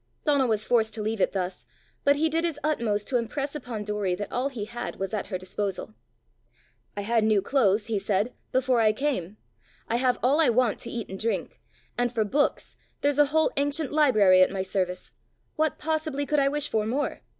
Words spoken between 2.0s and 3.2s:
but he did his utmost to